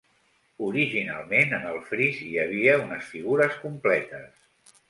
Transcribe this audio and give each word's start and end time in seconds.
Originalment, 0.67 1.53
en 1.59 1.69
el 1.73 1.77
fris 1.91 2.23
hi 2.29 2.31
havia 2.45 2.81
unes 2.87 3.13
figures 3.13 3.63
completes. 3.67 4.43